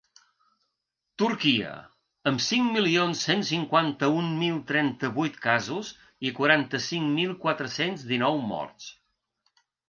[1.21, 1.73] Turquia,
[2.31, 5.93] amb cinc milions cent cinquanta-un mil trenta-vuit casos
[6.31, 8.91] i quaranta-cinc mil quatre-cents dinou morts.